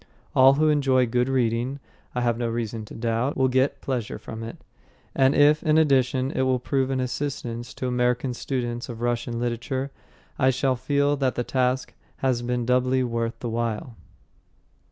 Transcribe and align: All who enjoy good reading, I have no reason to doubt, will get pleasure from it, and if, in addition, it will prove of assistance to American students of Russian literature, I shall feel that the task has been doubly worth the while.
All 0.35 0.55
who 0.55 0.69
enjoy 0.69 1.05
good 1.05 1.29
reading, 1.29 1.79
I 2.15 2.21
have 2.21 2.35
no 2.35 2.47
reason 2.49 2.85
to 2.85 2.95
doubt, 2.95 3.37
will 3.37 3.47
get 3.49 3.81
pleasure 3.81 4.17
from 4.17 4.41
it, 4.41 4.57
and 5.13 5.35
if, 5.35 5.61
in 5.61 5.77
addition, 5.77 6.31
it 6.31 6.41
will 6.41 6.57
prove 6.57 6.89
of 6.89 6.99
assistance 6.99 7.71
to 7.75 7.85
American 7.85 8.33
students 8.33 8.89
of 8.89 9.01
Russian 9.01 9.37
literature, 9.39 9.91
I 10.39 10.49
shall 10.49 10.75
feel 10.75 11.17
that 11.17 11.35
the 11.35 11.43
task 11.43 11.93
has 12.17 12.41
been 12.41 12.65
doubly 12.65 13.03
worth 13.03 13.37
the 13.41 13.49
while. 13.49 13.95